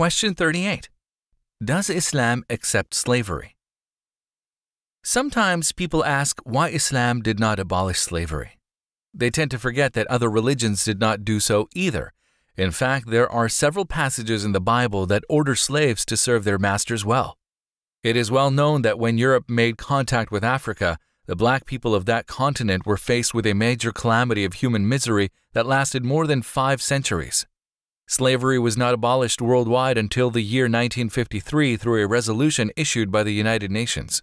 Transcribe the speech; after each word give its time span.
Question 0.00 0.34
38. 0.34 0.88
Does 1.62 1.90
Islam 1.90 2.42
accept 2.48 2.94
slavery? 2.94 3.58
Sometimes 5.04 5.72
people 5.72 6.02
ask 6.06 6.40
why 6.44 6.70
Islam 6.70 7.20
did 7.20 7.38
not 7.38 7.60
abolish 7.60 7.98
slavery. 7.98 8.52
They 9.12 9.28
tend 9.28 9.50
to 9.50 9.58
forget 9.58 9.92
that 9.92 10.06
other 10.06 10.30
religions 10.30 10.86
did 10.86 11.00
not 11.00 11.22
do 11.22 11.38
so 11.38 11.68
either. 11.74 12.14
In 12.56 12.70
fact, 12.70 13.10
there 13.10 13.30
are 13.30 13.50
several 13.50 13.84
passages 13.84 14.42
in 14.42 14.52
the 14.52 14.58
Bible 14.58 15.04
that 15.04 15.22
order 15.28 15.54
slaves 15.54 16.06
to 16.06 16.16
serve 16.16 16.44
their 16.44 16.58
masters 16.58 17.04
well. 17.04 17.36
It 18.02 18.16
is 18.16 18.30
well 18.30 18.50
known 18.50 18.80
that 18.80 18.98
when 18.98 19.18
Europe 19.18 19.50
made 19.50 19.76
contact 19.76 20.32
with 20.32 20.42
Africa, 20.42 20.96
the 21.26 21.36
black 21.36 21.66
people 21.66 21.94
of 21.94 22.06
that 22.06 22.26
continent 22.26 22.86
were 22.86 22.96
faced 22.96 23.34
with 23.34 23.46
a 23.46 23.52
major 23.52 23.92
calamity 23.92 24.46
of 24.46 24.54
human 24.54 24.88
misery 24.88 25.28
that 25.52 25.66
lasted 25.66 26.06
more 26.06 26.26
than 26.26 26.40
five 26.40 26.80
centuries. 26.80 27.44
Slavery 28.10 28.58
was 28.58 28.76
not 28.76 28.92
abolished 28.92 29.40
worldwide 29.40 29.96
until 29.96 30.30
the 30.30 30.42
year 30.42 30.64
1953 30.64 31.76
through 31.76 32.02
a 32.02 32.08
resolution 32.08 32.72
issued 32.74 33.12
by 33.12 33.22
the 33.22 33.32
United 33.32 33.70
Nations. 33.70 34.20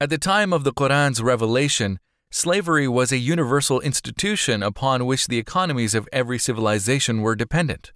At 0.00 0.08
the 0.08 0.16
time 0.16 0.50
of 0.50 0.64
the 0.64 0.72
Quran's 0.72 1.20
revelation, 1.20 1.98
slavery 2.30 2.88
was 2.88 3.12
a 3.12 3.18
universal 3.18 3.80
institution 3.80 4.62
upon 4.62 5.04
which 5.04 5.28
the 5.28 5.36
economies 5.36 5.94
of 5.94 6.08
every 6.10 6.38
civilization 6.38 7.20
were 7.20 7.36
dependent. 7.36 7.92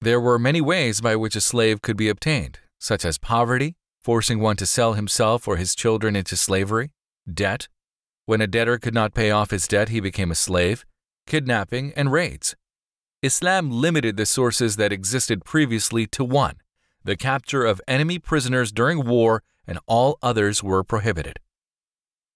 There 0.00 0.20
were 0.20 0.36
many 0.36 0.60
ways 0.60 1.00
by 1.00 1.14
which 1.14 1.36
a 1.36 1.40
slave 1.40 1.80
could 1.80 1.96
be 1.96 2.08
obtained, 2.08 2.58
such 2.80 3.04
as 3.04 3.18
poverty, 3.18 3.76
forcing 4.02 4.40
one 4.40 4.56
to 4.56 4.66
sell 4.66 4.94
himself 4.94 5.46
or 5.46 5.58
his 5.58 5.76
children 5.76 6.16
into 6.16 6.34
slavery, 6.34 6.90
debt. 7.32 7.68
When 8.26 8.40
a 8.40 8.48
debtor 8.48 8.78
could 8.78 8.94
not 8.94 9.14
pay 9.14 9.30
off 9.30 9.52
his 9.52 9.68
debt, 9.68 9.90
he 9.90 10.00
became 10.00 10.32
a 10.32 10.34
slave, 10.34 10.84
kidnapping, 11.28 11.92
and 11.94 12.10
raids. 12.10 12.56
Islam 13.22 13.70
limited 13.70 14.16
the 14.16 14.26
sources 14.26 14.76
that 14.76 14.92
existed 14.92 15.44
previously 15.44 16.06
to 16.08 16.24
one 16.24 16.56
the 17.04 17.16
capture 17.16 17.64
of 17.64 17.80
enemy 17.88 18.18
prisoners 18.18 18.70
during 18.70 19.04
war, 19.04 19.42
and 19.66 19.78
all 19.86 20.18
others 20.22 20.62
were 20.62 20.84
prohibited. 20.84 21.38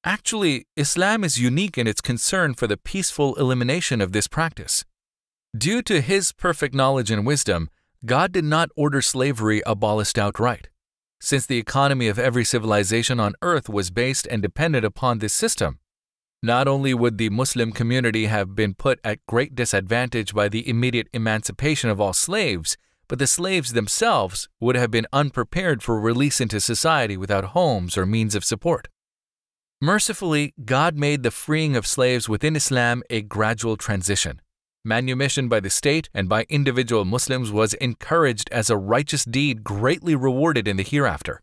Actually, 0.04 0.66
Islam 0.76 1.24
is 1.24 1.38
unique 1.38 1.78
in 1.78 1.86
its 1.86 2.00
concern 2.00 2.54
for 2.54 2.66
the 2.66 2.76
peaceful 2.76 3.34
elimination 3.36 4.00
of 4.00 4.12
this 4.12 4.28
practice. 4.28 4.84
Due 5.56 5.82
to 5.82 6.00
His 6.00 6.32
perfect 6.32 6.74
knowledge 6.74 7.10
and 7.10 7.26
wisdom, 7.26 7.70
God 8.04 8.32
did 8.32 8.44
not 8.44 8.70
order 8.76 9.00
slavery 9.00 9.62
abolished 9.66 10.18
outright. 10.18 10.68
Since 11.20 11.46
the 11.46 11.58
economy 11.58 12.08
of 12.08 12.18
every 12.18 12.44
civilization 12.44 13.18
on 13.18 13.34
earth 13.42 13.68
was 13.68 13.90
based 13.90 14.26
and 14.30 14.42
dependent 14.42 14.84
upon 14.84 15.18
this 15.18 15.32
system, 15.32 15.78
not 16.42 16.68
only 16.68 16.94
would 16.94 17.18
the 17.18 17.30
Muslim 17.30 17.72
community 17.72 18.26
have 18.26 18.54
been 18.54 18.74
put 18.74 19.00
at 19.02 19.24
great 19.26 19.54
disadvantage 19.54 20.34
by 20.34 20.48
the 20.48 20.68
immediate 20.68 21.08
emancipation 21.12 21.90
of 21.90 22.00
all 22.00 22.12
slaves, 22.12 22.76
but 23.08 23.18
the 23.18 23.26
slaves 23.26 23.72
themselves 23.72 24.48
would 24.60 24.76
have 24.76 24.90
been 24.90 25.06
unprepared 25.12 25.82
for 25.82 26.00
release 26.00 26.40
into 26.40 26.60
society 26.60 27.16
without 27.16 27.46
homes 27.46 27.96
or 27.96 28.04
means 28.04 28.34
of 28.34 28.44
support. 28.44 28.88
Mercifully, 29.80 30.54
God 30.64 30.96
made 30.96 31.22
the 31.22 31.30
freeing 31.30 31.76
of 31.76 31.86
slaves 31.86 32.28
within 32.28 32.56
Islam 32.56 33.02
a 33.10 33.22
gradual 33.22 33.76
transition. 33.76 34.40
Manumission 34.84 35.48
by 35.48 35.60
the 35.60 35.68
state 35.68 36.08
and 36.14 36.28
by 36.28 36.46
individual 36.48 37.04
Muslims 37.04 37.50
was 37.50 37.74
encouraged 37.74 38.48
as 38.52 38.70
a 38.70 38.76
righteous 38.76 39.24
deed 39.24 39.64
greatly 39.64 40.14
rewarded 40.14 40.68
in 40.68 40.76
the 40.76 40.82
hereafter. 40.82 41.42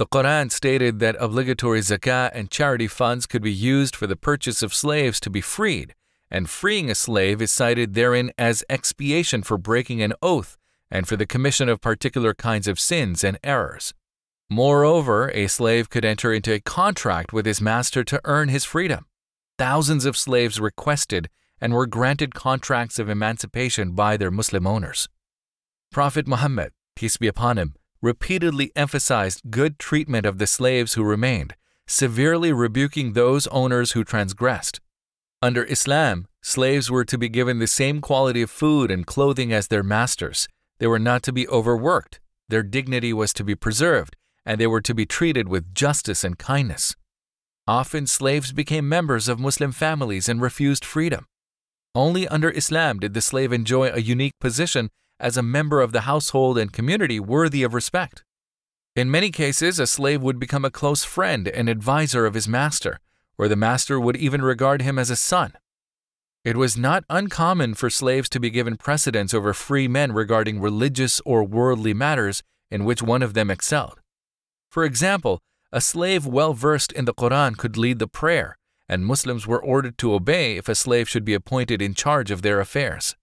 The 0.00 0.06
Quran 0.06 0.50
stated 0.50 0.98
that 1.00 1.16
obligatory 1.20 1.80
zakah 1.80 2.30
and 2.32 2.50
charity 2.50 2.86
funds 2.86 3.26
could 3.26 3.42
be 3.42 3.52
used 3.52 3.94
for 3.94 4.06
the 4.06 4.16
purchase 4.16 4.62
of 4.62 4.72
slaves 4.72 5.20
to 5.20 5.28
be 5.28 5.42
freed, 5.42 5.94
and 6.30 6.48
freeing 6.48 6.88
a 6.88 6.94
slave 6.94 7.42
is 7.42 7.52
cited 7.52 7.92
therein 7.92 8.32
as 8.38 8.64
expiation 8.70 9.42
for 9.42 9.58
breaking 9.58 10.00
an 10.00 10.14
oath 10.22 10.56
and 10.90 11.06
for 11.06 11.16
the 11.16 11.26
commission 11.26 11.68
of 11.68 11.82
particular 11.82 12.32
kinds 12.32 12.66
of 12.66 12.80
sins 12.80 13.22
and 13.22 13.38
errors. 13.44 13.92
Moreover, 14.48 15.30
a 15.34 15.48
slave 15.48 15.90
could 15.90 16.06
enter 16.06 16.32
into 16.32 16.54
a 16.54 16.60
contract 16.60 17.34
with 17.34 17.44
his 17.44 17.60
master 17.60 18.02
to 18.04 18.22
earn 18.24 18.48
his 18.48 18.64
freedom. 18.64 19.04
Thousands 19.58 20.06
of 20.06 20.16
slaves 20.16 20.58
requested 20.58 21.28
and 21.60 21.74
were 21.74 21.86
granted 21.86 22.34
contracts 22.34 22.98
of 22.98 23.10
emancipation 23.10 23.92
by 23.92 24.16
their 24.16 24.30
Muslim 24.30 24.66
owners. 24.66 25.10
Prophet 25.92 26.26
Muhammad, 26.26 26.72
peace 26.96 27.18
be 27.18 27.26
upon 27.26 27.58
him, 27.58 27.74
repeatedly 28.02 28.72
emphasized 28.74 29.50
good 29.50 29.78
treatment 29.78 30.26
of 30.26 30.38
the 30.38 30.46
slaves 30.46 30.94
who 30.94 31.02
remained, 31.02 31.54
severely 31.86 32.52
rebuking 32.52 33.12
those 33.12 33.46
owners 33.48 33.92
who 33.92 34.04
transgressed. 34.04 34.80
Under 35.42 35.64
Islam, 35.64 36.26
slaves 36.42 36.90
were 36.90 37.04
to 37.04 37.18
be 37.18 37.28
given 37.28 37.58
the 37.58 37.66
same 37.66 38.00
quality 38.00 38.42
of 38.42 38.50
food 38.50 38.90
and 38.90 39.06
clothing 39.06 39.52
as 39.52 39.68
their 39.68 39.82
masters. 39.82 40.48
They 40.78 40.86
were 40.86 40.98
not 40.98 41.22
to 41.24 41.32
be 41.32 41.48
overworked, 41.48 42.20
their 42.48 42.62
dignity 42.62 43.12
was 43.12 43.32
to 43.34 43.44
be 43.44 43.54
preserved, 43.54 44.16
and 44.44 44.60
they 44.60 44.66
were 44.66 44.80
to 44.80 44.94
be 44.94 45.06
treated 45.06 45.48
with 45.48 45.74
justice 45.74 46.24
and 46.24 46.38
kindness. 46.38 46.96
Often 47.66 48.06
slaves 48.08 48.52
became 48.52 48.88
members 48.88 49.28
of 49.28 49.38
Muslim 49.38 49.72
families 49.72 50.28
and 50.28 50.40
refused 50.40 50.84
freedom. 50.84 51.26
Only 51.94 52.26
under 52.28 52.50
Islam 52.50 52.98
did 52.98 53.14
the 53.14 53.20
slave 53.20 53.52
enjoy 53.52 53.90
a 53.90 54.00
unique 54.00 54.38
position 54.40 54.90
as 55.20 55.36
a 55.36 55.42
member 55.42 55.80
of 55.80 55.92
the 55.92 56.02
household 56.02 56.58
and 56.58 56.72
community 56.72 57.20
worthy 57.20 57.62
of 57.62 57.74
respect. 57.74 58.24
In 58.96 59.10
many 59.10 59.30
cases, 59.30 59.78
a 59.78 59.86
slave 59.86 60.20
would 60.22 60.40
become 60.40 60.64
a 60.64 60.70
close 60.70 61.04
friend 61.04 61.46
and 61.46 61.68
adviser 61.68 62.26
of 62.26 62.34
his 62.34 62.48
master, 62.48 62.98
or 63.38 63.46
the 63.46 63.56
master 63.56 64.00
would 64.00 64.16
even 64.16 64.42
regard 64.42 64.82
him 64.82 64.98
as 64.98 65.10
a 65.10 65.16
son. 65.16 65.52
It 66.44 66.56
was 66.56 66.76
not 66.76 67.04
uncommon 67.08 67.74
for 67.74 67.90
slaves 67.90 68.28
to 68.30 68.40
be 68.40 68.50
given 68.50 68.76
precedence 68.76 69.34
over 69.34 69.52
free 69.52 69.86
men 69.86 70.12
regarding 70.12 70.60
religious 70.60 71.20
or 71.24 71.44
worldly 71.44 71.94
matters 71.94 72.42
in 72.70 72.84
which 72.84 73.02
one 73.02 73.22
of 73.22 73.34
them 73.34 73.50
excelled. 73.50 74.00
For 74.70 74.84
example, 74.84 75.40
a 75.70 75.80
slave 75.80 76.26
well 76.26 76.54
versed 76.54 76.92
in 76.92 77.04
the 77.04 77.14
Quran 77.14 77.56
could 77.56 77.76
lead 77.76 77.98
the 77.98 78.08
prayer, 78.08 78.56
and 78.88 79.06
Muslims 79.06 79.46
were 79.46 79.62
ordered 79.62 79.98
to 79.98 80.14
obey 80.14 80.56
if 80.56 80.68
a 80.68 80.74
slave 80.74 81.08
should 81.08 81.24
be 81.24 81.34
appointed 81.34 81.80
in 81.80 81.94
charge 81.94 82.30
of 82.30 82.42
their 82.42 82.58
affairs. 82.58 83.16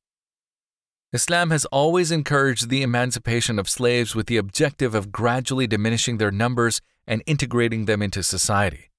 Islam 1.13 1.51
has 1.51 1.63
always 1.65 2.11
encouraged 2.11 2.67
the 2.67 2.83
emancipation 2.83 3.59
of 3.59 3.69
slaves 3.69 4.13
with 4.13 4.27
the 4.27 4.35
objective 4.35 4.93
of 4.93 5.09
gradually 5.09 5.65
diminishing 5.65 6.17
their 6.17 6.31
numbers 6.31 6.81
and 7.07 7.23
integrating 7.25 7.85
them 7.85 8.01
into 8.01 8.21
society. 8.21 8.91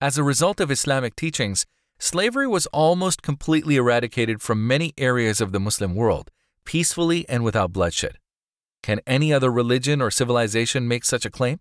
As 0.00 0.18
a 0.18 0.24
result 0.24 0.58
of 0.58 0.72
Islamic 0.72 1.14
teachings, 1.14 1.64
slavery 2.00 2.48
was 2.48 2.66
almost 2.72 3.22
completely 3.22 3.76
eradicated 3.76 4.42
from 4.42 4.66
many 4.66 4.92
areas 4.98 5.40
of 5.40 5.52
the 5.52 5.60
Muslim 5.60 5.94
world, 5.94 6.32
peacefully 6.64 7.24
and 7.28 7.44
without 7.44 7.72
bloodshed. 7.72 8.18
Can 8.82 9.00
any 9.06 9.32
other 9.32 9.52
religion 9.52 10.02
or 10.02 10.10
civilization 10.10 10.88
make 10.88 11.04
such 11.04 11.24
a 11.24 11.30
claim? 11.30 11.60